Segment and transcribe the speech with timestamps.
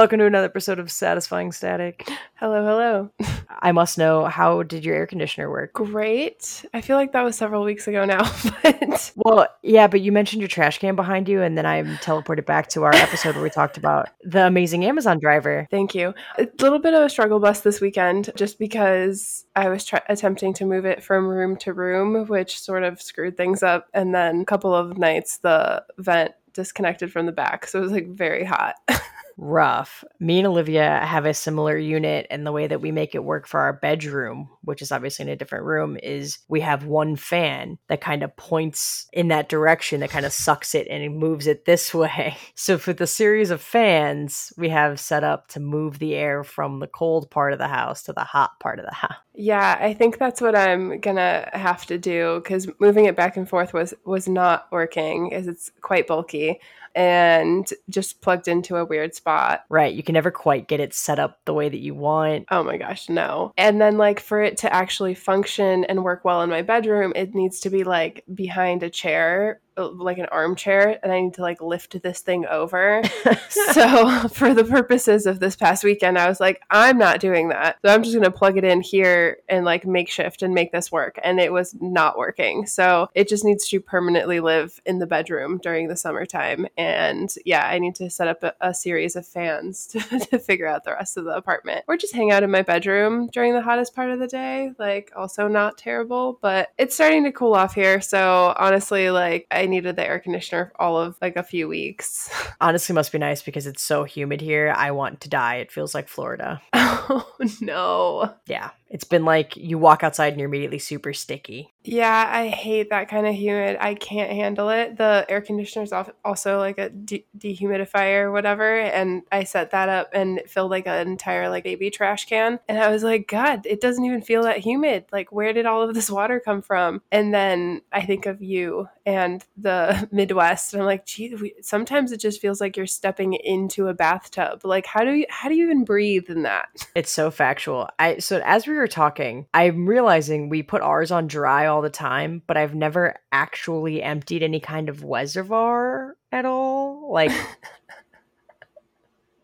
[0.00, 2.08] Welcome to another episode of Satisfying Static.
[2.36, 3.10] Hello, hello.
[3.60, 5.74] I must know how did your air conditioner work?
[5.74, 6.64] Great.
[6.72, 8.22] I feel like that was several weeks ago now,
[8.62, 12.46] but Well, yeah, but you mentioned your trash can behind you, and then I'm teleported
[12.46, 15.68] back to our episode where we talked about the amazing Amazon driver.
[15.70, 16.14] thank you.
[16.38, 20.54] A little bit of a struggle bus this weekend just because I was try- attempting
[20.54, 23.88] to move it from room to room, which sort of screwed things up.
[23.92, 27.66] And then a couple of nights, the vent disconnected from the back.
[27.66, 28.76] So it was like very hot.
[29.42, 30.04] Rough.
[30.18, 33.46] Me and Olivia have a similar unit, and the way that we make it work
[33.46, 37.78] for our bedroom, which is obviously in a different room, is we have one fan
[37.88, 41.46] that kind of points in that direction, that kind of sucks it and it moves
[41.46, 42.36] it this way.
[42.54, 46.80] So, for the series of fans we have set up to move the air from
[46.80, 49.16] the cold part of the house to the hot part of the house.
[49.34, 53.48] yeah, I think that's what I'm gonna have to do because moving it back and
[53.48, 56.60] forth was was not working as it's quite bulky
[56.94, 59.64] and just plugged into a weird spot.
[59.68, 59.94] Right.
[59.94, 62.46] You can never quite get it set up the way that you want.
[62.50, 63.52] Oh my gosh, no.
[63.56, 67.34] And then, like, for it to actually function and work well in my bedroom, it
[67.34, 71.60] needs to be like behind a chair, like an armchair, and I need to like
[71.60, 73.02] lift this thing over.
[73.48, 77.78] so, for the purposes of this past weekend, I was like, I'm not doing that.
[77.84, 80.92] So, I'm just going to plug it in here and like makeshift and make this
[80.92, 81.18] work.
[81.22, 82.66] And it was not working.
[82.66, 86.66] So, it just needs to permanently live in the bedroom during the summertime.
[86.76, 90.66] And yeah, I need to set up a, a series of fans to, to figure
[90.66, 93.62] out the rest of the apartment or just hang out in my bedroom during the
[93.62, 94.72] hottest part of the day.
[94.78, 98.00] Like, also not terrible, but it's starting to cool off here.
[98.00, 102.30] So, honestly, like, I needed the air conditioner all of like a few weeks.
[102.60, 104.74] Honestly, must be nice because it's so humid here.
[104.76, 105.56] I want to die.
[105.56, 106.60] It feels like Florida.
[106.72, 107.26] oh,
[107.60, 108.34] no.
[108.46, 108.70] Yeah.
[108.90, 111.72] It's been like you walk outside and you're immediately super sticky.
[111.84, 113.78] Yeah, I hate that kind of humid.
[113.80, 114.98] I can't handle it.
[114.98, 115.92] The air conditioner is
[116.24, 120.70] also like a de- dehumidifier or whatever, and I set that up and it filled
[120.70, 124.20] like an entire like baby trash can, and I was like, God, it doesn't even
[124.20, 125.06] feel that humid.
[125.12, 127.00] Like, where did all of this water come from?
[127.10, 132.12] And then I think of you and the Midwest, and I'm like, gee, we, sometimes
[132.12, 134.64] it just feels like you're stepping into a bathtub.
[134.64, 136.68] Like, how do you how do you even breathe in that?
[136.94, 137.88] It's so factual.
[137.98, 141.90] I so as we were talking, I'm realizing we put ours on dry all the
[141.90, 147.12] time, but I've never actually emptied any kind of reservoir at all.
[147.12, 147.32] Like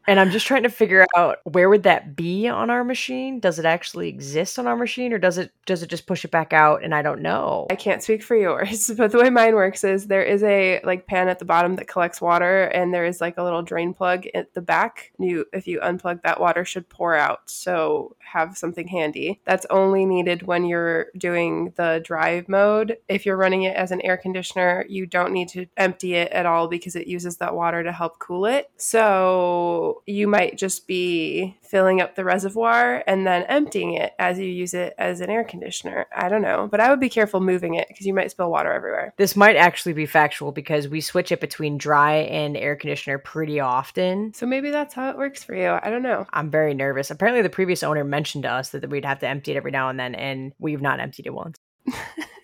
[0.06, 3.40] and I'm just trying to figure out where would that be on our machine?
[3.40, 6.30] Does it actually exist on our machine or does it does it just push it
[6.30, 7.66] back out and I don't know?
[7.70, 11.06] I can't speak for yours, but the way mine works is there is a like
[11.06, 14.26] pan at the bottom that collects water and there is like a little drain plug
[14.34, 15.12] at the back.
[15.18, 17.50] You if you unplug that water should pour out.
[17.50, 19.40] So have something handy.
[19.44, 22.98] That's only needed when you're doing the drive mode.
[23.08, 26.46] If you're running it as an air conditioner, you don't need to empty it at
[26.46, 28.70] all because it uses that water to help cool it.
[28.76, 34.46] So you might just be filling up the reservoir and then emptying it as you
[34.46, 36.06] use it as an air conditioner.
[36.14, 38.72] I don't know, but I would be careful moving it because you might spill water
[38.72, 39.14] everywhere.
[39.16, 43.60] This might actually be factual because we switch it between dry and air conditioner pretty
[43.60, 44.32] often.
[44.34, 45.78] So maybe that's how it works for you.
[45.82, 46.26] I don't know.
[46.32, 47.10] I'm very nervous.
[47.10, 49.88] Apparently, the previous owner mentioned to us that we'd have to empty it every now
[49.88, 51.58] and then, and we've not emptied it once.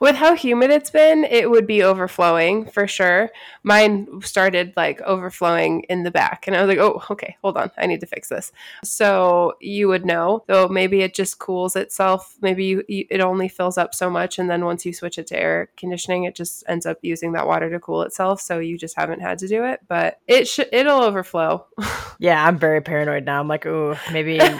[0.00, 3.30] With how humid it's been, it would be overflowing for sure.
[3.62, 7.70] Mine started like overflowing in the back, and I was like, oh, okay, hold on,
[7.76, 8.52] I need to fix this.
[8.84, 10.44] So you would know.
[10.46, 12.36] though maybe it just cools itself.
[12.40, 15.26] Maybe you, you, it only fills up so much, and then once you switch it
[15.28, 18.40] to air conditioning, it just ends up using that water to cool itself.
[18.40, 21.66] So you just haven't had to do it, but it should it'll overflow.
[22.20, 23.38] Yeah, I'm very paranoid now.
[23.38, 24.58] I'm like, oh, maybe and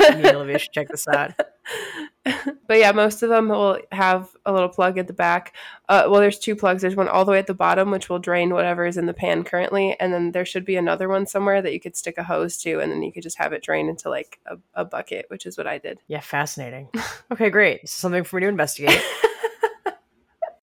[0.61, 1.33] should check this out.
[2.67, 5.55] but yeah, most of them will have a little plug at the back.
[5.89, 6.83] Uh, well, there's two plugs.
[6.83, 9.15] There's one all the way at the bottom, which will drain whatever is in the
[9.15, 12.25] pan currently, and then there should be another one somewhere that you could stick a
[12.25, 15.27] hose to, and then you could just have it drain into like a, a bucket,
[15.29, 16.01] which is what I did.
[16.09, 16.89] Yeah, fascinating.
[17.31, 17.87] Okay, great.
[17.87, 19.03] Something for me to investigate.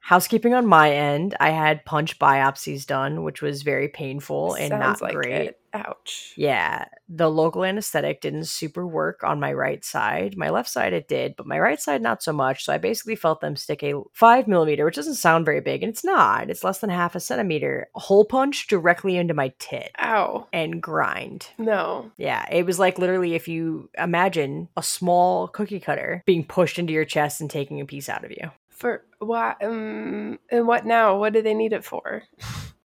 [0.06, 4.80] Housekeeping on my end, I had punch biopsies done, which was very painful and Sounds
[4.80, 5.32] not like great.
[5.48, 5.60] it.
[5.74, 6.32] Ouch.
[6.38, 10.38] Yeah, the local anesthetic didn't super work on my right side.
[10.38, 12.64] My left side it did, but my right side not so much.
[12.66, 15.90] So I basically felt them stick a five millimeter, which doesn't sound very big, and
[15.90, 16.52] it's not.
[16.52, 17.88] It's less than half a centimeter.
[17.96, 20.48] Hole punch directly into my tit Ow.
[20.54, 21.48] and grind.
[21.58, 22.12] No.
[22.16, 26.94] Yeah, it was like literally if you imagine a small cookie cutter being pushed into
[26.94, 28.52] your chest and taking a piece out of you.
[28.76, 29.64] For what?
[29.64, 31.18] Um, and what now?
[31.18, 32.24] What do they need it for?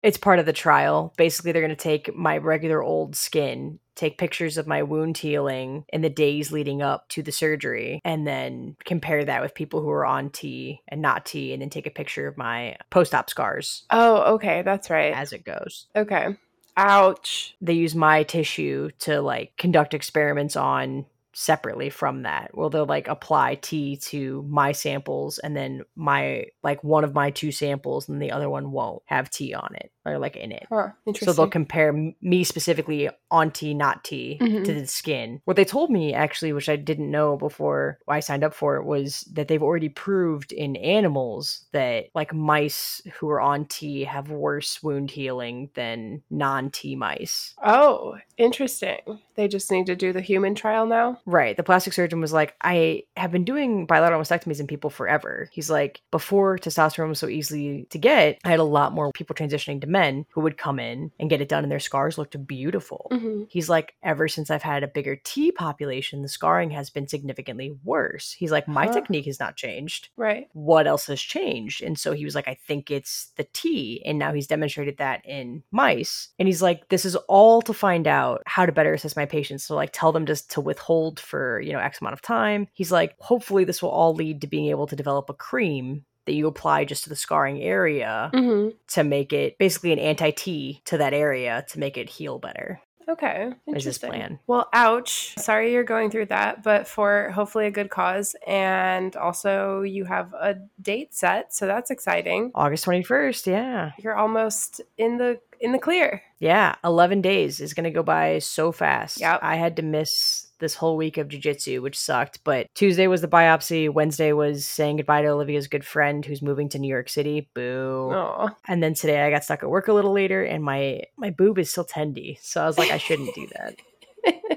[0.02, 1.12] It's part of the trial.
[1.16, 5.84] Basically, they're going to take my regular old skin, take pictures of my wound healing
[5.88, 9.90] in the days leading up to the surgery, and then compare that with people who
[9.90, 13.30] are on T and not T, and then take a picture of my post op
[13.30, 15.12] scars Oh, okay, that's right.
[15.14, 15.86] as it goes.
[15.96, 16.36] Okay.
[16.76, 17.56] Ouch.
[17.60, 21.06] They use my tissue to like conduct experiments on
[21.38, 22.50] separately from that.
[22.54, 27.30] Well, they'll like apply T to my samples and then my like one of my
[27.30, 30.66] two samples and the other one won't have T on it or like in it.
[30.70, 30.88] Huh.
[31.20, 31.92] So they'll compare
[32.22, 34.64] me specifically on T, not tea, Mhm.
[34.64, 35.42] to the skin.
[35.44, 38.84] What they told me actually, which I didn't know before I signed up for it,
[38.86, 44.30] was that they've already proved in animals that like mice who are on T have
[44.30, 47.54] worse wound healing than non T mice.
[47.62, 49.00] oh, interesting.
[49.36, 51.20] They just need to do the human trial now.
[51.26, 51.56] Right.
[51.56, 55.48] The plastic surgeon was like, I have been doing bilateral mastectomies in people forever.
[55.52, 59.36] He's like, before testosterone was so easy to get, I had a lot more people
[59.36, 62.46] transitioning to men who would come in and get it done, and their scars looked
[62.46, 63.08] beautiful.
[63.12, 67.06] hmm He's like, ever since I've had a bigger T population, the scarring has been
[67.08, 68.32] significantly worse.
[68.32, 68.92] He's like, my Huh.
[68.92, 70.08] technique has not changed.
[70.16, 70.48] Right.
[70.52, 71.82] What else has changed?
[71.82, 74.02] And so he was like, I think it's the T.
[74.04, 76.28] And now he's demonstrated that in mice.
[76.38, 79.64] And he's like, this is all to find out how to better assess my patients.
[79.64, 82.68] So, like, tell them just to withhold for, you know, X amount of time.
[82.72, 86.34] He's like, hopefully, this will all lead to being able to develop a cream that
[86.34, 90.80] you apply just to the scarring area hmm to make it basically an anti T
[90.84, 92.80] to that area to make it heal better.
[93.08, 93.52] Okay.
[93.68, 94.10] Is his Interesting.
[94.10, 94.38] plan.
[94.46, 95.34] Well, ouch.
[95.38, 98.34] Sorry you're going through that, but for hopefully a good cause.
[98.46, 102.50] And also, you have a date set, so that's exciting.
[102.54, 103.46] August 21st.
[103.46, 103.92] Yeah.
[103.98, 106.22] You're almost in the in the clear.
[106.38, 106.74] Yeah.
[106.84, 109.20] 11 days is going to go by so fast.
[109.20, 109.38] Yeah.
[109.40, 112.40] I had to miss this whole week of jujitsu, which sucked.
[112.44, 113.90] But Tuesday was the biopsy.
[113.90, 117.48] Wednesday was saying goodbye to Olivia's good friend who's moving to New York City.
[117.54, 118.10] Boo.
[118.12, 121.30] Oh, And then today I got stuck at work a little later and my my
[121.30, 122.38] boob is still tendy.
[122.40, 123.76] So I was like, I shouldn't do that.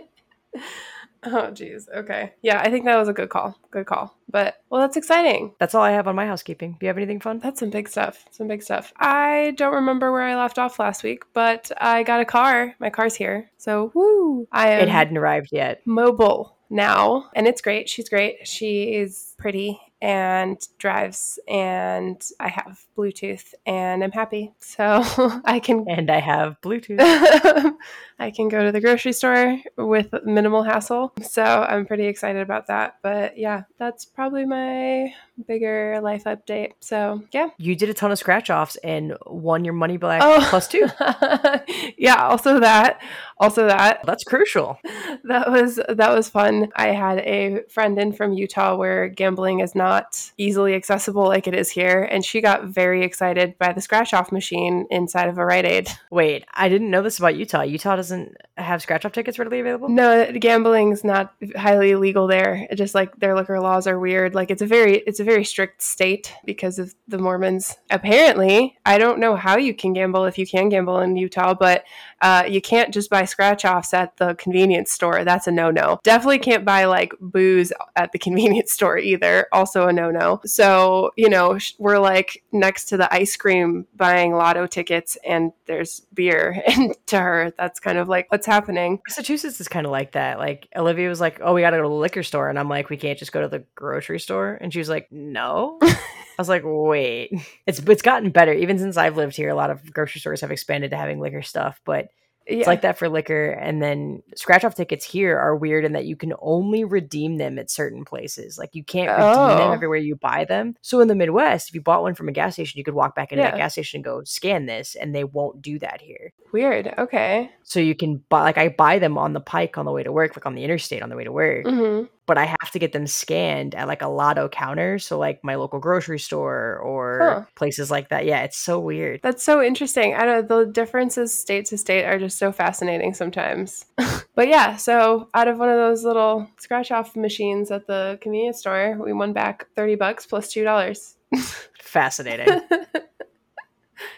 [1.24, 1.90] oh, geez.
[1.94, 2.34] Okay.
[2.42, 3.58] Yeah, I think that was a good call.
[3.72, 4.16] Good call.
[4.32, 5.54] But well, that's exciting.
[5.60, 6.74] That's all I have on my housekeeping.
[6.80, 7.40] Do you have anything fun?
[7.40, 8.26] That's some big stuff.
[8.32, 8.94] Some big stuff.
[8.98, 12.76] I don't remember where I left off last week, but I got a car.
[12.80, 13.50] My car's here.
[13.58, 14.48] So woo!
[14.52, 15.82] I am It hadn't arrived yet.
[15.86, 17.90] mobile now, and it's great.
[17.90, 18.48] She's great.
[18.48, 24.54] She is pretty and drives, and I have Bluetooth, and I'm happy.
[24.60, 25.04] So
[25.46, 27.00] I can And I have Bluetooth.
[28.22, 31.14] I can go to the grocery store with minimal hassle.
[31.22, 32.98] So I'm pretty excited about that.
[33.02, 35.14] But yeah, that's probably my
[35.48, 36.74] bigger life update.
[36.82, 37.50] So yeah.
[37.58, 40.46] You did a ton of scratch offs and won your money back Oh.
[40.50, 40.86] plus two.
[41.98, 43.02] yeah, also that.
[43.38, 44.02] Also that.
[44.06, 44.78] That's crucial.
[45.24, 46.70] That was that was fun.
[46.76, 49.89] I had a friend in from Utah where gambling is not
[50.38, 54.32] easily accessible like it is here, and she got very excited by the scratch off
[54.32, 55.90] machine inside of a Rite Aid.
[56.12, 57.62] Wait, I didn't know this about Utah.
[57.62, 59.90] Utah doesn't have scratch off tickets readily available?
[59.90, 62.68] No, gambling's not highly legal there.
[62.70, 64.36] It just like their liquor laws are weird.
[64.36, 67.78] Like it's a very it's a very strict state because of the Mormons.
[67.90, 71.84] Apparently, I don't know how you can gamble if you can gamble in Utah, but
[72.22, 75.24] uh, you can't just buy scratch offs at the convenience store.
[75.24, 76.00] That's a no no.
[76.04, 79.48] Definitely can't buy like booze at the convenience store either.
[79.52, 80.42] Also a no no.
[80.46, 86.02] So you know we're like next to the ice cream buying lotto tickets, and there's
[86.14, 89.00] beer, and to her that's kind of like what's happening.
[89.08, 90.40] Massachusetts is kind of like that.
[90.40, 92.70] Like Olivia was like, "Oh, we got to go to the liquor store," and I'm
[92.70, 95.98] like, "We can't just go to the grocery store." And she was like, "No." I
[96.42, 97.34] was like, "Wait."
[97.66, 99.50] It's it's gotten better even since I've lived here.
[99.50, 102.10] A lot of grocery stores have expanded to having liquor stuff, but
[102.50, 102.58] Yeah.
[102.60, 103.52] it's like that for liquor.
[103.52, 107.60] And then scratch off tickets here are weird in that you can only redeem them
[107.60, 108.58] at certain places.
[108.58, 109.72] Like you can't redeem them Oh.
[109.72, 110.76] everywhere you buy them.
[110.82, 113.16] So in the Midwest, if you bought one from a gas station, you could walk
[113.16, 113.52] back into Yeah.
[113.52, 116.34] that gas station and go scan this, and they won't do that here.
[116.52, 116.94] Weird.
[116.98, 117.52] Okay.
[117.64, 120.12] So you can buy like I buy them on the pike on the way to
[120.12, 121.66] work, like on the interstate on the way to work.
[121.68, 125.00] hmm But I have to get them scanned at like a lotto counter.
[125.00, 127.44] So like my local grocery store or Huh.
[127.56, 128.26] places like that.
[128.26, 129.22] Yeah, it's so weird.
[129.24, 130.14] That's so interesting.
[130.14, 133.84] I don't know, the differences state to state are just so fascinating sometimes.
[134.36, 138.60] but yeah, so out of one of those little scratch off machines at the convenience
[138.60, 141.16] store, we won back 30 bucks plus $2.
[141.82, 142.62] Fascinating.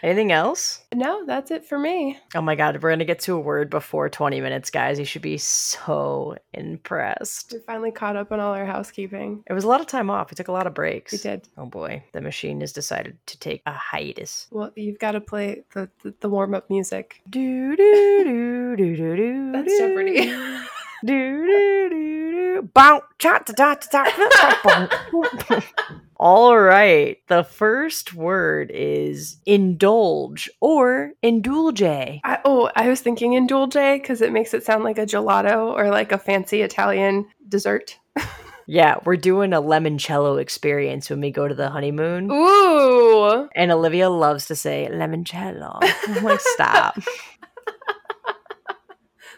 [0.02, 0.80] Anything else?
[0.92, 2.18] no, that's it for me.
[2.34, 4.98] Oh my god, we're gonna get to a word before 20 minutes, guys.
[4.98, 7.52] You should be so impressed.
[7.52, 9.44] We finally caught up on all our housekeeping.
[9.48, 10.30] It was a lot of time off.
[10.30, 11.12] We took a lot of breaks.
[11.12, 11.48] We did.
[11.56, 14.48] Oh boy, the machine has decided to take a hiatus.
[14.50, 17.20] Well, you've got to play the, the, the warm up music.
[17.30, 19.52] Do do do do do do.
[19.52, 20.26] That's Jeopardy.
[20.26, 20.66] Do
[21.06, 22.62] do do do.
[22.74, 24.04] Bow cha ta ta ta
[24.62, 25.62] ta.
[26.24, 27.18] All right.
[27.26, 31.82] The first word is indulge or indulge.
[31.82, 35.90] I, oh, I was thinking indulge because it makes it sound like a gelato or
[35.90, 37.98] like a fancy Italian dessert.
[38.68, 42.30] Yeah, we're doing a limoncello experience when we go to the honeymoon.
[42.30, 43.48] Ooh.
[43.56, 45.78] And Olivia loves to say limoncello.
[45.82, 46.96] I'm like, stop.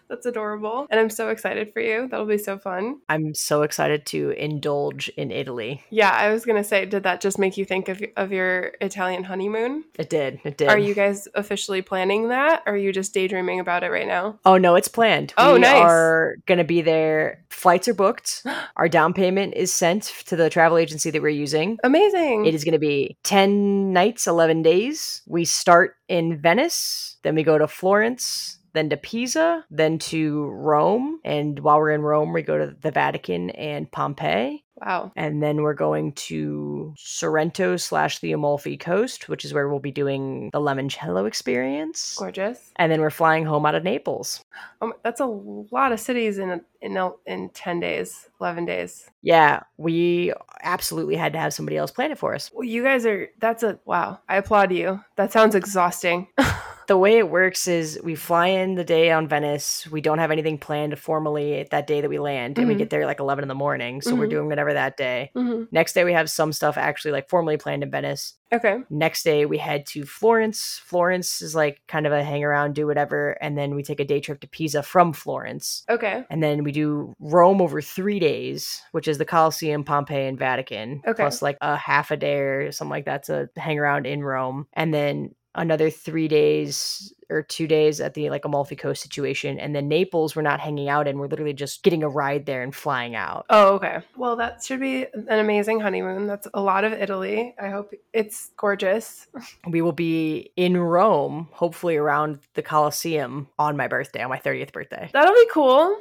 [0.08, 0.86] That's adorable.
[0.90, 2.08] And I'm so excited for you.
[2.08, 3.00] That'll be so fun.
[3.08, 5.82] I'm so excited to indulge in Italy.
[5.90, 8.72] Yeah, I was going to say, did that just make you think of, of your
[8.80, 9.84] Italian honeymoon?
[9.98, 10.40] It did.
[10.44, 10.68] It did.
[10.68, 12.62] Are you guys officially planning that?
[12.66, 14.38] Or are you just daydreaming about it right now?
[14.44, 15.32] Oh, no, it's planned.
[15.36, 15.82] Oh, we nice.
[15.82, 17.44] are going to be there.
[17.50, 18.44] Flights are booked.
[18.76, 21.78] Our down payment is sent to the travel agency that we're using.
[21.82, 22.46] Amazing.
[22.46, 25.22] It is going to be 10 nights, 11 days.
[25.26, 31.20] We start in Venice, then we go to Florence, then to Pisa, then to Rome.
[31.24, 34.64] And while we're in Rome, we go to the Vatican and Pompeii.
[34.84, 35.12] Wow.
[35.16, 39.92] And then we're going to Sorrento slash the Amalfi Coast, which is where we'll be
[39.92, 42.16] doing the limoncello experience.
[42.18, 42.72] Gorgeous.
[42.76, 44.44] And then we're flying home out of Naples.
[44.80, 49.08] Oh, that's a lot of cities in in in 10 days, 11 days.
[49.22, 52.50] Yeah, we absolutely had to have somebody else plan it for us.
[52.52, 54.18] Well, you guys are that's a wow.
[54.28, 55.00] I applaud you.
[55.16, 56.26] That sounds exhausting.
[56.86, 59.86] the way it works is we fly in the day on Venice.
[59.90, 62.78] We don't have anything planned formally that day that we land, and we Mhm.
[62.78, 64.00] get there like 11 in the morning.
[64.00, 64.30] So we're Mhm.
[64.30, 65.30] doing whatever that day.
[65.36, 65.68] Mhm.
[65.72, 68.34] Next day, we have some stuff actually like formally planned in Venice.
[68.52, 68.78] Okay.
[68.88, 70.80] Next day, we head to Florence.
[70.84, 73.36] Florence is like kind of a hang around, do whatever.
[73.40, 75.82] And then we take a day trip to Pisa from Florence.
[75.90, 76.22] Okay.
[76.30, 81.02] And then we do Rome over three days, which is the Colosseum, Pompeii, and Vatican,
[81.06, 81.22] Okay.
[81.22, 84.66] plus like a half a day or something like that to hang around in Rome.
[84.74, 89.58] And then another three days or two days at the like Amalfi Coast situation.
[89.58, 91.18] And then Naples, we're not hanging out in.
[91.18, 93.46] We're literally just getting a ride there and flying out.
[93.50, 93.98] Oh, okay.
[94.16, 96.26] Well, that should be an amazing honeymoon.
[96.26, 97.54] That's a lot of Italy.
[97.60, 99.26] I hope it's gorgeous.
[99.66, 104.72] We will be in Rome, hopefully around the Colosseum on my birthday, on my 30th
[104.72, 105.10] birthday.
[105.12, 105.98] That'll be cool.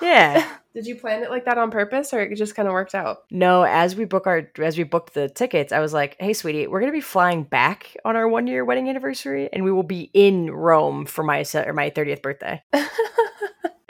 [0.00, 0.48] Yeah.
[0.74, 3.24] Did you plan it like that on purpose or it just kind of worked out?
[3.30, 6.66] No, as we book our as we booked the tickets, I was like, "Hey, sweetie,
[6.66, 10.10] we're gonna be flying back on our one year wedding anniversary, and we will be
[10.14, 12.62] in Rome for my or my thirtieth birthday."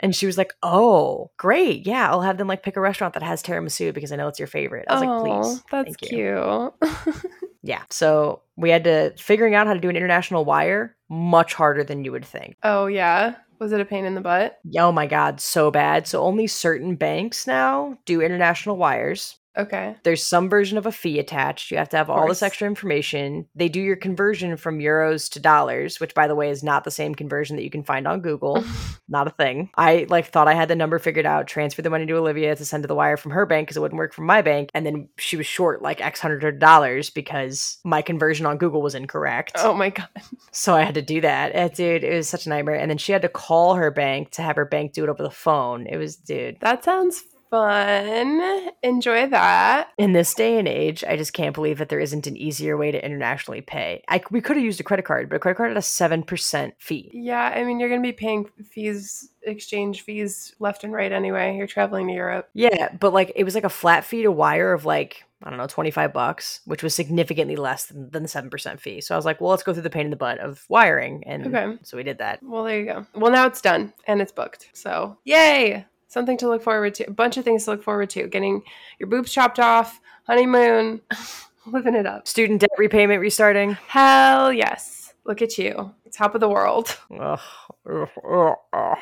[0.01, 1.85] And she was like, "Oh, great!
[1.85, 4.39] Yeah, I'll have them like pick a restaurant that has tiramisu because I know it's
[4.39, 7.25] your favorite." I was like, "Please, that's thank you." cute.
[7.61, 7.83] Yeah.
[7.89, 12.05] So we had to figuring out how to do an international wire much harder than
[12.05, 12.55] you would think.
[12.63, 13.35] oh, yeah.
[13.59, 14.59] Was it a pain in the butt?
[14.77, 16.07] Oh my god, so bad.
[16.07, 19.38] So only certain banks now do international wires.
[19.59, 19.95] Okay.
[20.03, 21.69] There's some version of a fee attached.
[21.69, 23.45] You have to have all this extra information.
[23.55, 26.91] They do your conversion from euros to dollars, which by the way is not the
[26.91, 28.63] same conversion that you can find on Google.
[29.09, 29.69] not a thing.
[29.75, 32.65] I like thought I had the number figured out, transferred the money to Olivia to
[32.65, 34.85] send to the wire from her bank because it wouldn't work from my bank, and
[34.85, 39.53] then she was short like X hundred dollars because my conversion on Google was incorrect.
[39.57, 40.07] Oh my god.
[40.51, 41.51] So I had to do that.
[41.53, 42.75] Eh, dude, it was such a nightmare.
[42.75, 45.23] And then she had to call her bank to have her bank do it over
[45.23, 45.85] the phone.
[45.87, 46.57] It was, dude.
[46.61, 48.69] That sounds fun.
[48.83, 49.89] Enjoy that.
[49.97, 52.91] In this day and age, I just can't believe that there isn't an easier way
[52.91, 54.03] to internationally pay.
[54.07, 56.73] I, we could have used a credit card, but a credit card had a 7%
[56.77, 57.09] fee.
[57.13, 61.55] Yeah, I mean, you're going to be paying fees, exchange fees left and right anyway.
[61.57, 62.49] You're traveling to Europe.
[62.53, 65.57] Yeah, but like it was like a flat fee to wire of like, I don't
[65.57, 68.99] know, 25 bucks, which was significantly less than, than the 7% fee.
[69.01, 71.23] So I was like, well, let's go through the pain in the butt of wiring.
[71.25, 71.77] And Okay.
[71.83, 72.39] so we did that.
[72.43, 73.05] Well, there you go.
[73.15, 74.69] Well, now it's done and it's booked.
[74.73, 75.85] So, yay!
[76.09, 77.05] Something to look forward to.
[77.05, 78.27] A bunch of things to look forward to.
[78.27, 78.63] Getting
[78.97, 81.01] your boobs chopped off, honeymoon,
[81.67, 82.27] living it up.
[82.27, 83.77] Student debt repayment restarting.
[83.87, 84.98] Hell yes.
[85.29, 85.93] Look at you.
[86.11, 86.97] Top of the world.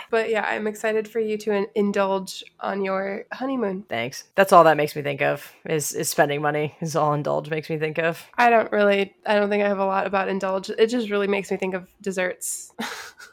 [0.09, 3.83] But yeah, I'm excited for you to indulge on your honeymoon.
[3.89, 4.25] Thanks.
[4.35, 6.75] That's all that makes me think of is is spending money.
[6.79, 8.25] Is all indulge makes me think of.
[8.37, 10.69] I don't really, I don't think I have a lot about indulge.
[10.69, 12.73] It just really makes me think of desserts.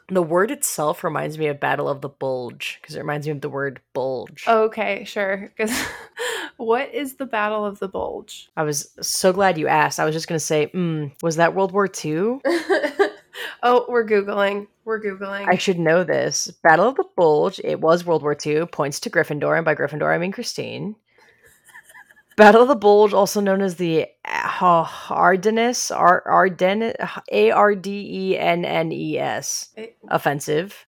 [0.07, 3.41] The word itself reminds me of Battle of the Bulge because it reminds me of
[3.41, 4.45] the word bulge.
[4.47, 5.51] okay, sure.
[5.57, 5.75] Because
[6.57, 8.49] what is the Battle of the Bulge?
[8.55, 9.99] I was so glad you asked.
[9.99, 12.39] I was just gonna say, mm, was that World War II?
[13.63, 14.67] oh, we're Googling.
[14.85, 15.47] We're Googling.
[15.47, 16.51] I should know this.
[16.63, 17.59] Battle of the Bulge.
[17.63, 18.65] It was World War II.
[18.67, 20.95] Points to Gryffindor, and by Gryffindor I mean Kristine.
[22.37, 24.07] Battle of the Bulge, also known as the
[24.61, 26.95] Ardennes, Ar- Ardennes,
[27.31, 29.73] A R D E N N E S
[30.09, 30.85] offensive.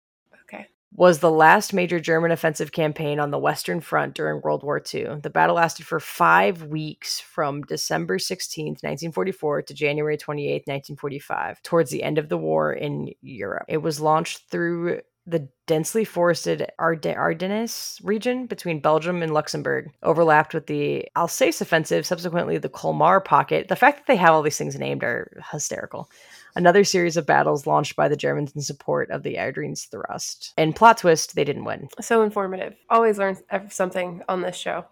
[0.95, 5.17] Was the last major German offensive campaign on the Western Front during World War II.
[5.21, 11.89] The battle lasted for five weeks from December 16th, 1944 to January 28th, 1945, towards
[11.89, 13.65] the end of the war in Europe.
[13.67, 20.53] It was launched through the densely forested Arde- Ardennes region between Belgium and Luxembourg, overlapped
[20.53, 23.69] with the Alsace offensive, subsequently the Colmar pocket.
[23.69, 26.09] The fact that they have all these things named are hysterical
[26.55, 30.53] another series of battles launched by the Germans in support of the Ardennes thrust.
[30.57, 31.87] And plot twist, they didn't win.
[32.01, 32.75] So informative.
[32.89, 33.37] Always learn
[33.69, 34.85] something on this show.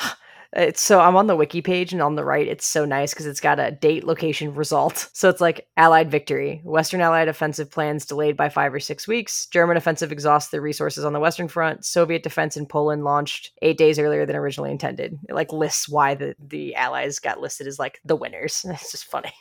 [0.52, 3.26] It's so I'm on the wiki page and on the right it's so nice because
[3.26, 5.10] it's got a date, location, result.
[5.16, 6.62] So it's like Allied victory.
[6.64, 9.46] Western Allied offensive plans delayed by five or six weeks.
[9.48, 11.84] German offensive exhausts their resources on the Western Front.
[11.84, 15.18] Soviet defense in Poland launched eight days earlier than originally intended.
[15.28, 18.64] It like lists why the, the Allies got listed as like the winners.
[18.70, 19.32] It's just funny.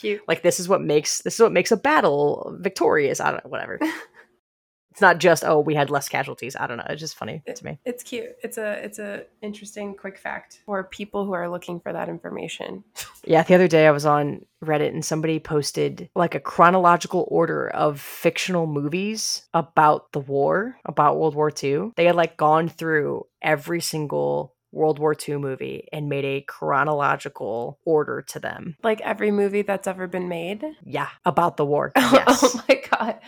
[0.00, 0.22] Cute.
[0.26, 3.20] Like this is what makes this is what makes a battle victorious.
[3.20, 3.78] I don't know, whatever.
[4.90, 6.56] it's not just oh we had less casualties.
[6.56, 6.86] I don't know.
[6.88, 7.78] It's just funny to me.
[7.84, 8.30] It's cute.
[8.42, 12.84] It's a it's a interesting quick fact for people who are looking for that information.
[13.26, 17.68] Yeah, the other day I was on Reddit and somebody posted like a chronological order
[17.68, 21.92] of fictional movies about the war, about World War II.
[21.96, 27.78] They had like gone through every single World War II movie and made a chronological
[27.84, 28.76] order to them.
[28.82, 30.64] Like every movie that's ever been made.
[30.84, 31.92] Yeah, about the war.
[31.96, 32.40] Oh yes.
[32.42, 33.18] oh my god.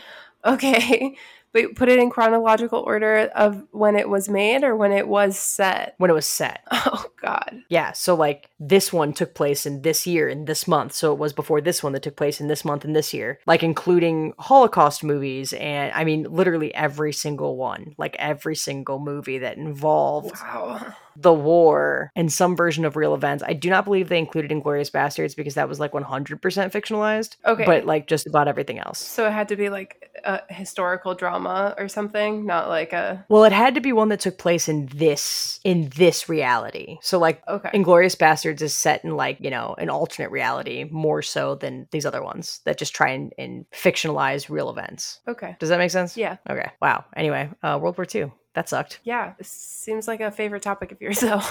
[0.45, 1.17] Okay.
[1.55, 5.39] But put it in chronological order of when it was made or when it was
[5.39, 5.95] set.
[5.99, 6.63] when it was set.
[6.73, 7.63] Oh god.
[7.69, 11.19] Yeah, so like this one took place in this year in this month, so it
[11.19, 14.33] was before this one that took place in this month and this year, like including
[14.39, 20.33] Holocaust movies and I mean literally every single one, like every single movie that involved
[20.43, 20.95] Wow.
[21.17, 23.43] The war and some version of real events.
[23.47, 27.65] I do not believe they included Inglourious Basterds because that was like 100% fictionalized, Okay.
[27.65, 28.99] but like just about everything else.
[28.99, 33.45] So it had to be like a historical drama or something, not like a Well,
[33.45, 36.99] it had to be one that took place in this in this reality.
[37.03, 37.71] So like okay.
[37.75, 42.07] Inglourious Basterds is set in like, you know, an alternate reality more so than these
[42.07, 45.21] other ones that just try and, and fictionalize real events.
[45.29, 45.57] Okay.
[45.59, 46.17] Does that make sense?
[46.17, 46.37] Yeah.
[46.49, 46.71] Okay.
[46.81, 47.05] Wow.
[47.17, 48.33] Anyway, uh, World War II.
[48.55, 49.01] That sucked.
[49.05, 49.33] Yeah.
[49.39, 51.43] This seems like a favorite topic of yours though.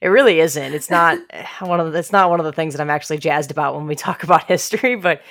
[0.00, 0.74] It really isn't.
[0.74, 1.18] It's not
[1.60, 3.86] one of the, it's not one of the things that I'm actually jazzed about when
[3.86, 5.22] we talk about history, but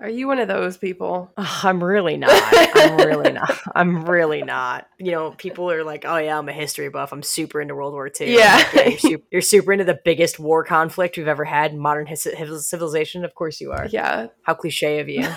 [0.00, 1.30] Are you one of those people?
[1.36, 2.30] uh, I'm really not.
[2.74, 3.58] I'm really not.
[3.74, 4.88] I'm really not.
[4.98, 7.12] You know, people are like, "Oh yeah, I'm a history buff.
[7.12, 8.82] I'm super into World War II." I'm Yeah.
[8.88, 12.26] you're, super, you're super into the biggest war conflict we've ever had in modern his-
[12.68, 13.24] civilization.
[13.24, 13.86] Of course you are.
[13.86, 14.28] Yeah.
[14.42, 15.28] How cliche of you.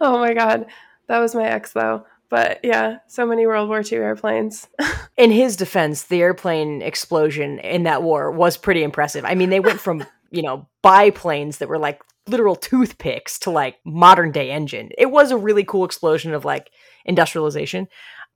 [0.00, 0.66] Oh my god.
[1.06, 2.04] That was my ex though.
[2.32, 4.66] But yeah, so many World War II airplanes.
[5.18, 9.26] in his defense, the airplane explosion in that war was pretty impressive.
[9.26, 13.76] I mean, they went from, you know, biplanes that were like literal toothpicks to like
[13.84, 14.88] modern day engine.
[14.96, 16.70] It was a really cool explosion of like
[17.04, 17.86] industrialization,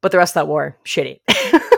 [0.02, 1.20] but the rest of that war, shitty.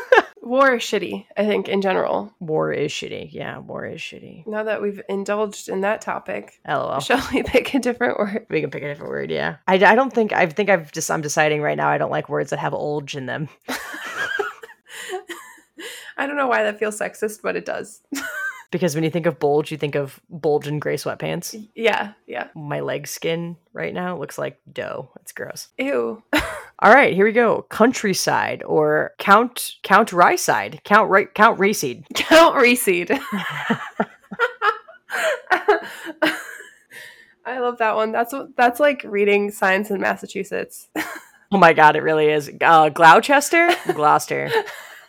[0.49, 2.33] War is shitty, I think, in general.
[2.41, 3.29] war is shitty.
[3.33, 4.47] Yeah, war is shitty.
[4.47, 7.01] Now that we've indulged in that topic, LOL.
[7.01, 8.47] shall we pick a different word?
[8.49, 9.57] We can pick a different word, yeah.
[9.67, 12.31] I, I don't think I think I've just I'm deciding right now I don't like
[12.31, 13.51] words that have "olge" in them.
[16.17, 18.01] I don't know why that feels sexist, but it does.
[18.71, 21.69] Because when you think of bulge, you think of bulge in gray sweatpants.
[21.75, 22.49] yeah, yeah.
[22.55, 25.09] My leg skin right now looks like dough.
[25.23, 25.69] It's gross.
[25.79, 26.23] Ew.
[26.81, 27.63] All right, here we go.
[27.71, 30.83] Countryside or Count Count Ryside.
[30.85, 32.05] Count right Count Reseed.
[32.15, 33.11] Count Reseed.
[37.45, 38.13] I love that one.
[38.13, 40.89] That's what that's like reading science in Massachusetts.
[41.51, 42.51] Oh my god, it really is.
[42.61, 44.51] Uh, Gloucester, Gloucester,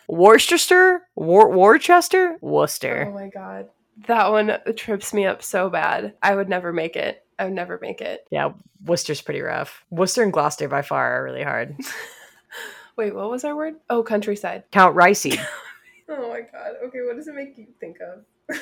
[0.08, 3.06] Worcester, War- Worcester, Worcester.
[3.08, 3.68] oh my god.
[4.06, 6.14] That one trips me up so bad.
[6.22, 7.22] I would never make it.
[7.40, 8.26] I would never make it.
[8.30, 8.52] Yeah,
[8.84, 9.82] Worcester's pretty rough.
[9.90, 11.74] Worcester and Gloucester by far are really hard.
[12.96, 13.76] Wait, what was our word?
[13.88, 14.64] Oh, countryside.
[14.70, 15.40] Count Reseed.
[16.12, 16.72] Oh my god.
[16.86, 18.56] Okay, what does it make you think of?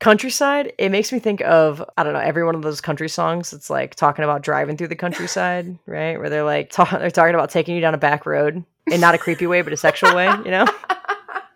[0.00, 3.52] Countryside, it makes me think of, I don't know, every one of those country songs.
[3.52, 6.18] It's like talking about driving through the countryside, right?
[6.18, 9.14] Where they're like, ta- they're talking about taking you down a back road in not
[9.14, 10.64] a creepy way, but a sexual way, you know?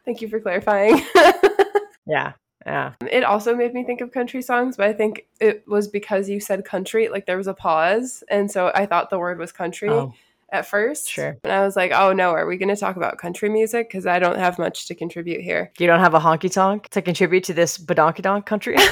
[0.04, 1.00] Thank you for clarifying.
[2.06, 2.32] Yeah.
[2.66, 2.92] Yeah.
[3.10, 6.40] it also made me think of country songs, but I think it was because you
[6.40, 8.22] said country, like there was a pause.
[8.30, 10.12] And so I thought the word was country Oh,
[10.52, 11.08] at first.
[11.08, 11.36] Sure.
[11.44, 13.88] And I was like, oh no, are we going to talk about country music?
[13.88, 15.72] Because I don't have much to contribute here.
[15.78, 18.76] you don't have a honky tonk to contribute to this badonky donk country?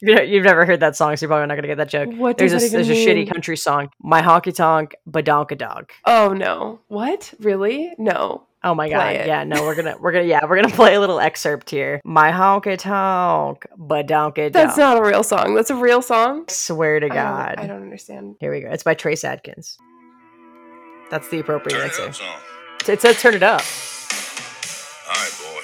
[0.00, 2.08] You've never heard that song, so you're probably not going to get that joke.
[2.16, 5.92] What There's a, there's a shitty country song, My Honky Tonk Badonka Donk.
[6.04, 6.78] Oh no.
[6.86, 7.34] What?
[7.40, 7.94] Really?
[7.98, 8.44] No.
[8.68, 9.16] Oh my god.
[9.16, 9.26] It.
[9.26, 12.02] Yeah, no, we're gonna we're gonna yeah, we're gonna play a little excerpt here.
[12.04, 15.54] My honky tonk badonka That's not a real song.
[15.54, 16.44] That's a real song.
[16.48, 17.54] I Swear to I don't- God.
[17.56, 18.36] I don't understand.
[18.40, 18.68] Here we go.
[18.70, 19.78] It's by Trace Adkins.
[21.10, 22.22] That's the appropriate Turn it answer.
[22.24, 22.88] up.
[22.88, 23.62] It says turn it up.
[25.08, 25.62] All right, boy.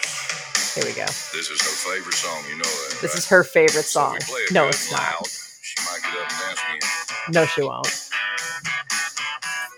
[0.75, 1.05] Here we go.
[1.05, 2.43] This is her favorite song.
[2.49, 2.99] You know that.
[3.03, 3.19] This right?
[3.19, 4.15] is her favorite song.
[4.15, 5.27] we play it No, it's and not.
[5.63, 7.35] She might get up and dance again.
[7.35, 8.11] No, she won't.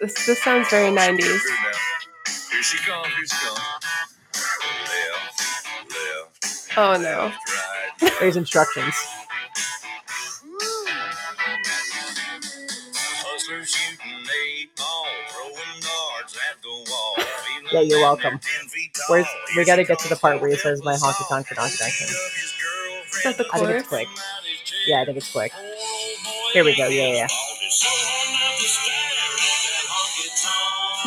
[0.00, 1.40] This this sounds very 90s.
[2.56, 3.06] Here she comes.
[3.08, 3.60] Here she comes.
[4.88, 5.42] Left,
[5.76, 7.30] oh, left, Oh no.
[8.00, 8.12] right.
[8.20, 8.94] There's instructions.
[12.96, 17.14] Hustlers shooting eight ball, throwing darts at the wall.
[17.72, 18.38] Yeah, you're welcome.
[18.38, 19.04] Ten feet tall.
[19.10, 21.60] Where's we got to get to the part where he says my honky tonk for.
[21.60, 24.08] Is that the I think it's quick.
[24.86, 25.52] Yeah, I think it's quick.
[25.54, 26.88] Oh, here we go.
[26.88, 27.26] Yeah, yeah.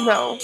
[0.05, 0.38] No.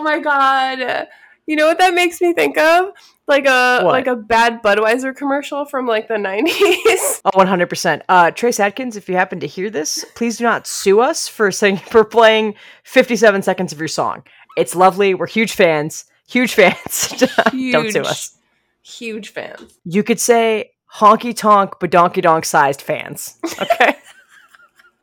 [0.00, 1.08] Oh my god.
[1.46, 2.92] You know what that makes me think of?
[3.26, 3.92] Like a What?
[3.92, 7.20] like a bad Budweiser commercial from like the 90s.
[7.24, 8.00] Oh, 100%.
[8.08, 11.52] Uh, Trace Adkins, if you happen to hear this, please do not sue us for
[11.52, 14.22] saying for playing 57 seconds of your song.
[14.56, 15.12] It's lovely.
[15.14, 16.06] We're huge fans.
[16.26, 17.08] Huge fans.
[17.52, 18.36] Don't sue us.
[18.82, 19.78] Huge fans.
[19.84, 23.38] You could say honky tonk, but donkey donk sized fans.
[23.60, 23.96] Okay.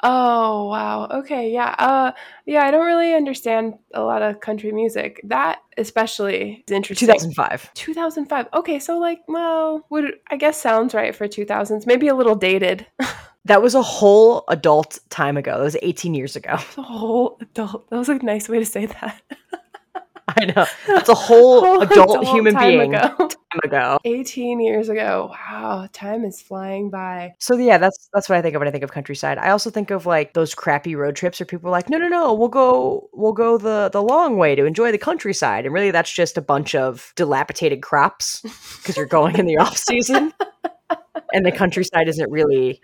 [0.04, 1.08] Oh wow.
[1.12, 1.76] Okay, yeah.
[1.80, 2.12] Uh
[2.46, 5.20] yeah, I don't really understand a lot of country music.
[5.24, 7.08] That especially is interesting.
[7.08, 7.74] 2005.
[7.74, 8.48] 2005.
[8.54, 11.88] Okay, so like, well, would I guess sounds right for 2000s.
[11.88, 12.86] Maybe a little dated.
[13.46, 15.58] That was a whole adult time ago.
[15.58, 16.58] That was 18 years ago.
[16.76, 17.90] the whole adult.
[17.90, 19.22] That was a nice way to say that.
[20.38, 20.66] I know.
[20.88, 23.08] That's a whole, Whole adult, human time being ago.
[23.18, 23.98] time ago.
[24.04, 25.32] 18 years ago.
[25.32, 27.34] Wow, time is flying by.
[27.40, 29.38] So yeah, that's that's what I think of when I think of countryside.
[29.38, 32.08] I also think of like those crappy road trips where people are like, no, no,
[32.10, 35.92] no, we'll go, we'll go the the long way to enjoy the countryside, and really
[35.92, 40.34] that's just a bunch of dilapidated crops because you're going in the off season,
[41.34, 42.82] and the countryside isn't really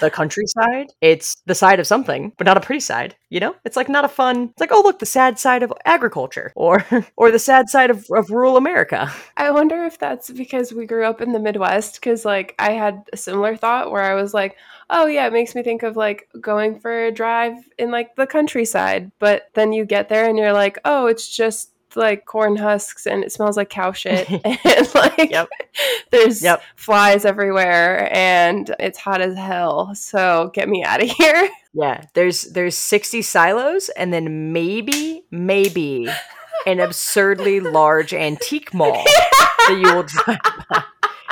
[0.00, 0.92] the countryside.
[1.00, 3.16] It's the side of something, but not a pretty side.
[3.28, 4.50] You know, it's like not a fun.
[4.50, 6.84] It's like oh look, the sad side of agriculture, or
[7.16, 9.10] or the sad side of, of rural America.
[9.36, 11.94] I wonder if that's because we grew up in the Midwest.
[11.94, 14.56] Because, like, I had a similar thought where I was like,
[14.90, 18.26] oh, yeah, it makes me think of like going for a drive in like the
[18.26, 19.10] countryside.
[19.18, 23.22] But then you get there and you're like, oh, it's just like corn husks and
[23.24, 24.28] it smells like cow shit.
[24.44, 25.48] and like, Yep.
[26.10, 26.62] there's Yep.
[26.76, 29.94] flies everywhere and it's hot as hell.
[29.94, 31.48] So get me out of here.
[31.72, 36.08] Yeah, there's there's 60 silos and then maybe maybe
[36.66, 40.82] an absurdly large antique mall that you will drive by.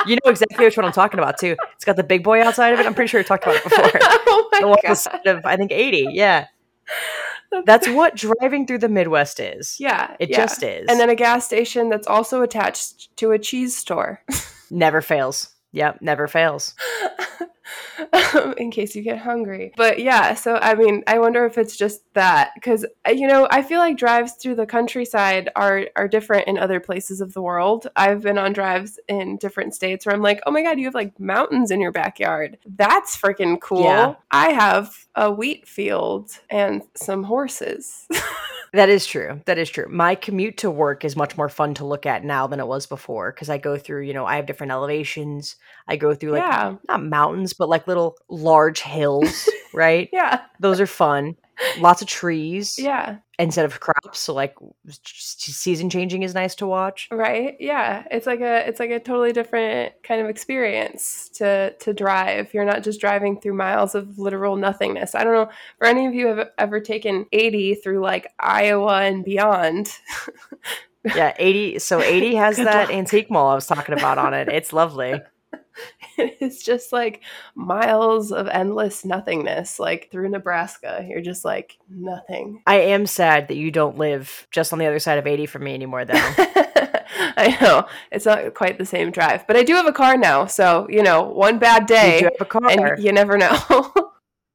[0.05, 1.57] You know exactly which one I'm talking about too.
[1.75, 2.85] It's got the big boy outside of it.
[2.85, 3.89] I'm pretty sure I talked about it before.
[4.01, 5.27] oh my The one God.
[5.27, 6.07] of I think 80.
[6.11, 6.47] Yeah.
[7.65, 9.75] That's what driving through the Midwest is.
[9.79, 10.15] Yeah.
[10.19, 10.37] It yeah.
[10.37, 10.85] just is.
[10.89, 14.21] And then a gas station that's also attached to a cheese store.
[14.71, 15.49] never fails.
[15.71, 16.73] Yep, never fails.
[18.57, 19.73] in case you get hungry.
[19.75, 23.47] But yeah, so I mean, I wonder if it's just that because uh, you know
[23.51, 27.41] I feel like drives through the countryside are are different in other places of the
[27.41, 27.87] world.
[27.95, 30.95] I've been on drives in different states where I'm like, oh my god, you have
[30.95, 32.57] like mountains in your backyard.
[32.65, 33.83] That's freaking cool.
[33.83, 34.15] Yeah.
[34.31, 38.07] I have a wheat field and some horses.
[38.73, 39.41] That is true.
[39.45, 39.87] That is true.
[39.89, 42.85] My commute to work is much more fun to look at now than it was
[42.85, 45.55] before because I go through, you know, I have different elevations.
[45.87, 50.09] I go through like yeah, not mountains, but like little large hills, right?
[50.13, 51.35] yeah, Those are fun.
[51.79, 53.17] Lots of trees yeah.
[53.37, 54.19] instead of crops.
[54.19, 54.55] So like
[55.05, 57.07] season changing is nice to watch.
[57.11, 61.93] right yeah it's like a it's like a totally different kind of experience to to
[61.93, 66.05] drive you're not just driving through miles of literal nothingness i don't know for any
[66.05, 69.91] of you have ever taken 80 through like iowa and beyond
[71.03, 72.89] Yeah, 80 so 80 has that luck.
[72.93, 74.49] antique mall I was talking about on it.
[74.49, 75.13] It's lovely.
[76.39, 77.21] it's just like
[77.55, 83.55] miles of endless nothingness like through nebraska you're just like nothing I am sad that
[83.55, 86.13] you don't live just on the other side of 80 from me anymore though.
[86.15, 90.45] I know it's not quite the same drive, but I do have a car now,
[90.45, 92.69] so you know, one bad day, do have a car.
[92.69, 93.93] and you never know.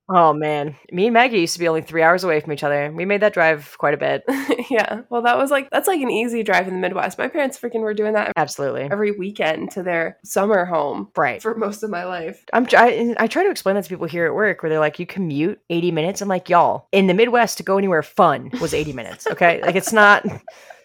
[0.09, 2.93] Oh man, me and Maggie used to be only three hours away from each other.
[2.93, 4.23] We made that drive quite a bit.
[4.71, 5.01] yeah.
[5.09, 7.17] Well, that was like that's like an easy drive in the Midwest.
[7.17, 11.41] My parents freaking were doing that Absolutely, every weekend to their summer home right.
[11.41, 12.45] for most of my life.
[12.53, 14.99] I'm I, I try to explain that to people here at work, where they're like,
[14.99, 18.75] "You commute 80 minutes." I'm like, "Y'all, in the Midwest, to go anywhere fun was
[18.75, 19.27] 80 minutes.
[19.27, 20.27] Okay, like it's not.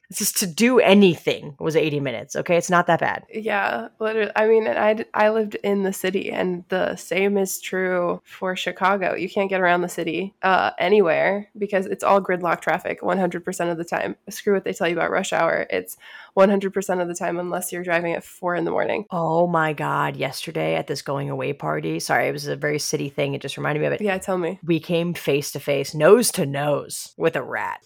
[0.10, 2.36] It's just to do anything was 80 minutes.
[2.36, 3.26] Okay, it's not that bad.
[3.32, 4.32] Yeah, literally.
[4.36, 9.14] I mean, I, I lived in the city, and the same is true for Chicago.
[9.14, 13.78] You can't get around the city uh, anywhere because it's all gridlock traffic 100% of
[13.78, 14.16] the time.
[14.30, 15.68] Screw what they tell you about rush hour.
[15.70, 15.96] It's
[16.36, 19.06] 100% of the time unless you're driving at four in the morning.
[19.12, 20.18] Oh my god!
[20.18, 23.36] Yesterday at this going away party, sorry, it was a very city thing.
[23.36, 24.02] It just reminded me of it.
[24.02, 24.60] Yeah, tell me.
[24.64, 27.82] We came face to face, nose to nose with a rat.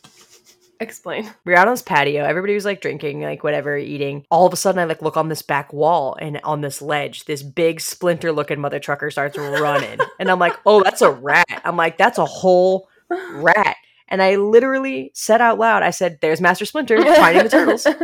[0.83, 1.23] Explain.
[1.45, 2.23] we were out on this patio.
[2.23, 4.25] Everybody was like drinking, like whatever, eating.
[4.29, 7.25] All of a sudden, I like look on this back wall and on this ledge,
[7.25, 9.99] this big splinter looking mother trucker starts running.
[10.19, 11.61] and I'm like, oh, that's a rat.
[11.63, 13.77] I'm like, that's a whole rat.
[14.09, 17.87] And I literally said out loud, I said, there's Master Splinter finding the turtles.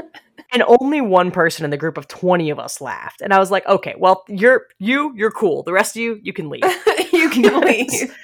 [0.51, 3.21] And only one person in the group of 20 of us laughed.
[3.21, 5.61] And I was like, okay, well, you're you, you're cool.
[5.61, 6.63] The rest of you, you can leave.
[6.63, 8.15] you you can leave.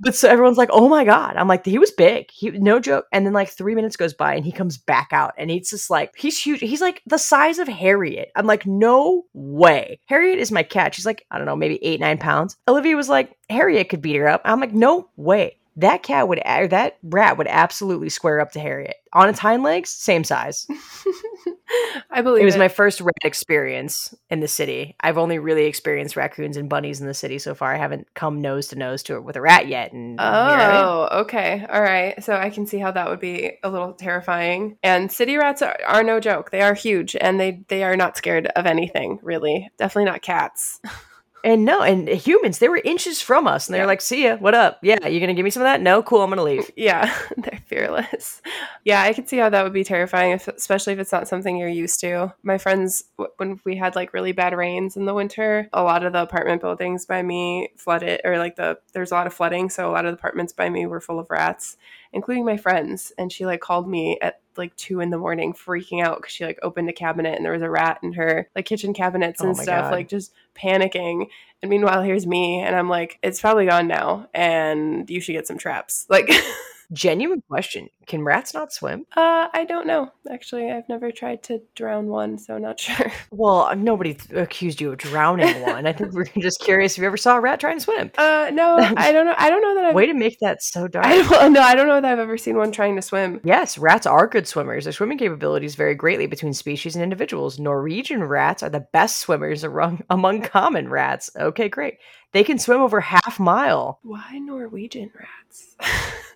[0.00, 3.06] But so everyone's like, "Oh my god!" I'm like, "He was big, he no joke."
[3.12, 5.90] And then like three minutes goes by, and he comes back out, and he's just
[5.90, 6.60] like, he's huge.
[6.60, 8.30] He's like the size of Harriet.
[8.36, 10.94] I'm like, "No way!" Harriet is my cat.
[10.94, 12.56] She's like, I don't know, maybe eight nine pounds.
[12.68, 14.42] Olivia was like, Harriet could beat her up.
[14.44, 18.60] I'm like, "No way!" That cat would, or that rat would absolutely square up to
[18.60, 20.66] Harriet on its hind legs, same size.
[22.10, 24.94] I believe It was my first rat experience in the city.
[25.00, 27.74] I've only really experienced raccoons and bunnies in the city so far.
[27.74, 29.92] I haven't come nose to nose to it with a rat yet.
[29.92, 30.20] And.
[30.20, 31.66] Oh, okay.
[31.68, 32.22] All right.
[32.22, 34.78] So I can see how that would be a little terrifying.
[34.82, 36.50] And city rats are, are no joke.
[36.50, 39.70] They are huge and they they are not scared of anything, really.
[39.78, 40.80] Definitely not cats.
[41.44, 43.86] And no, and humans, they were inches from us, and they're Yeah.
[43.86, 44.78] like, "See ya, what up?
[44.80, 45.82] Yeah, you're gonna give me some of that?
[45.82, 48.40] No, cool, I'm gonna leave." yeah, they're fearless.
[48.82, 51.56] Yeah, I could see how that would be terrifying, if, especially if it's not something
[51.58, 52.32] you're used to.
[52.42, 53.04] My friends,
[53.36, 56.62] when we had like really bad rains in the winter, a lot of the apartment
[56.62, 60.06] buildings by me flooded, or like the there's a lot of flooding, so a lot
[60.06, 61.76] of the apartments by me were full of rats,
[62.14, 63.12] including my friends.
[63.18, 66.44] And she like called me at like two in the morning, freaking out because she
[66.44, 69.48] like opened a cabinet and there was a rat in her like kitchen cabinets Oh
[69.48, 69.92] and my stuff, God.
[69.92, 71.26] like just panicking.
[71.60, 75.46] And meanwhile, here's me, and I'm like, it's probably gone now, and you should get
[75.46, 76.04] some traps.
[76.10, 76.30] Like,
[76.92, 79.06] Genuine question: Can rats not swim?
[79.16, 80.10] uh, I don't know.
[80.30, 83.10] Actually, I've never tried to drown one, so not sure.
[83.30, 85.86] Well, nobody accused you of drowning one.
[85.86, 88.10] I think we're just curious if you ever saw a rat trying to swim.
[88.16, 89.34] Uh, no, I don't know.
[89.36, 89.94] I don't know that I've.
[89.94, 91.06] Way to make that so dark.
[91.06, 93.40] I don't, no, I don't know that I've ever seen one trying to swim.
[93.44, 94.84] Yes, rats are good swimmers.
[94.84, 97.58] Their swimming capabilities vary greatly between species and individuals.
[97.58, 101.30] Norwegian rats are the best swimmers among, among common rats.
[101.36, 101.94] Okay, great.
[102.32, 104.00] They can swim over half mile.
[104.02, 105.76] Why Norwegian rats?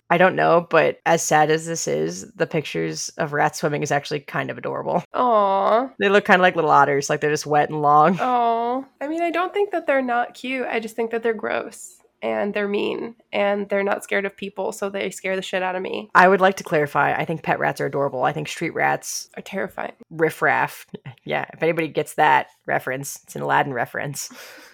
[0.09, 3.91] I don't know, but as sad as this is, the pictures of rats swimming is
[3.91, 5.03] actually kind of adorable.
[5.13, 8.19] Aw, They look kind of like little otters, like they're just wet and long.
[8.21, 8.83] aw.
[9.01, 10.65] I mean, I don't think that they're not cute.
[10.67, 14.71] I just think that they're gross and they're mean and they're not scared of people,
[14.71, 16.09] so they scare the shit out of me.
[16.15, 17.13] I would like to clarify.
[17.13, 18.23] I think pet rats are adorable.
[18.23, 19.93] I think street rats, Are terrifying.
[20.09, 20.85] Riff riffraff.
[21.25, 24.31] Yeah, if anybody gets that reference, it's an Aladdin reference.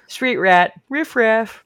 [0.08, 1.64] Street rat, riff riffraff.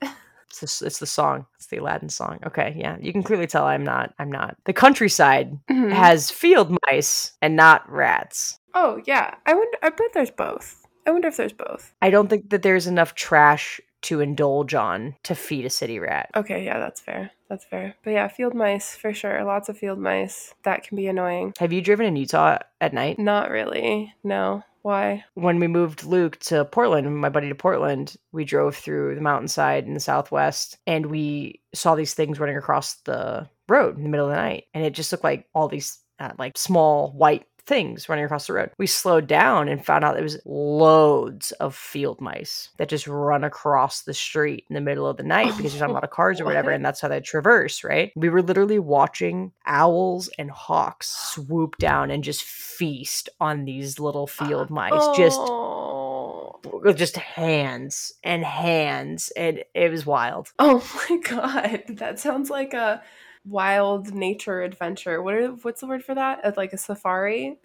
[0.50, 1.46] It's the, it's the song.
[1.56, 2.40] It's the Aladdin song.
[2.46, 4.14] Okay, yeah, you can clearly tell I'm not.
[4.20, 4.58] I'm not.
[4.66, 5.92] The countryside Mhm.
[5.92, 8.60] has field mice and not rats.
[8.74, 9.78] Oh yeah, I wonder.
[9.84, 10.86] I bet there's both.
[11.08, 11.94] I wonder if there's both.
[12.02, 16.30] I don't think that there's enough trash to indulge on to feed a city rat.
[16.36, 17.32] Okay, yeah, that's fair.
[17.50, 17.96] That's fair.
[18.04, 19.44] But yeah, field mice for sure.
[19.44, 20.54] Lots of field mice.
[20.64, 21.54] That can be annoying.
[21.60, 23.20] Have you driven in Utah at night?
[23.20, 24.14] Not really.
[24.24, 24.64] No.
[24.82, 25.26] Why?
[25.34, 29.86] When we moved Luke to Portland, my buddy to Portland, we drove through the mountainside
[29.86, 34.28] in the southwest and we saw these things running across the road in the middle
[34.28, 34.66] of the night.
[34.74, 38.54] And it just looked like all these uh, like small white things running across the
[38.54, 38.72] road.
[38.78, 43.44] We slowed down and found out there was loads of field mice that just run
[43.44, 46.04] across the street in the middle of the night because there's not a oh, lot
[46.04, 48.12] of cars or whatever, and that's how they traverse, right?
[48.16, 54.28] We were literally watching owls and hawks swoop down and just feast on these little
[54.28, 55.18] field mice.
[55.18, 56.60] Just Oh.
[56.84, 62.74] with just hands and hands and it was wild Oh my god, that sounds like
[62.74, 63.02] a
[63.46, 65.22] wild nature adventure.
[65.22, 66.58] What are, what's the word for that?
[66.58, 67.58] Like a safari?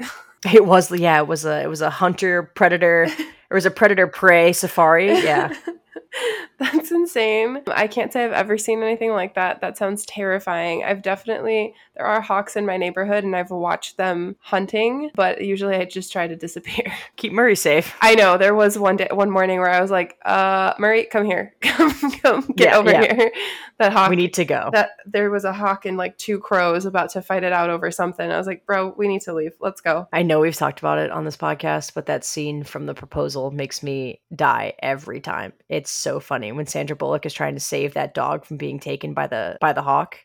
[0.53, 3.05] it was yeah it was a it was a hunter predator
[3.51, 5.51] it was a predator prey safari yeah
[6.59, 7.63] That's insane.
[7.67, 9.61] I can't say I've ever seen anything like that.
[9.61, 10.85] That sounds terrifying.
[10.85, 15.77] I've definitely there are hawks in my neighborhood and I've watched them hunting, but usually
[15.77, 16.93] I just try to disappear.
[17.17, 20.19] keep murray safe I know there was one day one morning where I was like,
[20.25, 21.55] "Uh, Murray, come here.
[21.61, 23.15] come come get Yeah, over yeah.
[23.15, 23.33] here."
[23.79, 26.85] That hawk we need to go that there was a hawk and like two crows
[26.87, 28.31] about to fight it out over something.
[28.31, 29.53] I was like, "Bro, we need to leave.
[29.61, 32.87] Let's go." i know we've talked about it on this podcast but that scene from
[32.87, 37.55] the proposal makes me die every time it's so funny when sandra bullock is trying
[37.55, 40.19] to save that dog from being taken by the by the hawk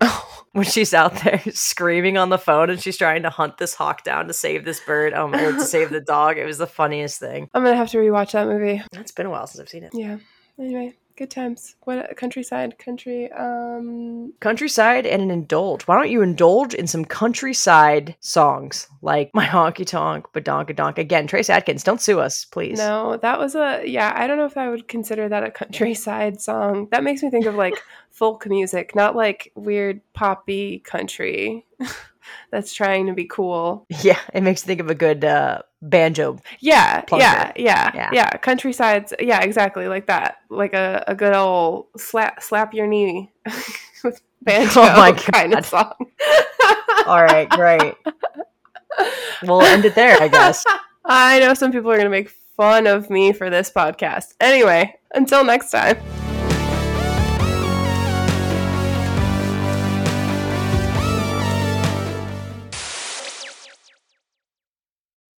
[0.52, 4.02] when she's out there screaming on the phone and she's trying to hunt this hawk
[4.04, 7.20] down to save this bird um or to save the dog it was the funniest
[7.20, 8.82] thing I'm gonna have to rewatch that movie.
[8.94, 10.18] it's been a while since i've seen it Yeah.
[10.58, 11.76] Anyway, good times.
[11.84, 13.30] What countryside country?
[13.32, 15.82] Um, countryside and an indulge.
[15.82, 20.98] Why don't you indulge in some countryside songs like My Honky Tonk, Badonka Donk?
[20.98, 22.78] Again, Trace Adkins, don't sue us, please.
[22.78, 24.12] no, that was a yeah.
[24.14, 26.88] I don't know if I would consider that a countryside song.
[26.90, 27.74] That makes me think of like
[28.10, 31.66] folk music, not like weird poppy country
[32.50, 33.86] that's trying to be cool.
[34.02, 36.38] Yeah, it makes me think of a good uh, banjo.
[36.60, 38.10] Yeah, yeah, yeah, Yeah.
[38.12, 40.36] yeah, Countrysides, yeah, exactly like that.
[40.50, 43.30] Like a, a good old slap slap your knee
[44.04, 45.58] with banjo Oh my kind God.
[45.60, 45.94] of song.
[47.06, 47.94] All right, great.
[49.42, 50.64] we'll end it there, I guess.
[51.04, 54.34] I know some people are gonna make fun of me for this podcast.
[54.40, 56.25] Anyway, until next time.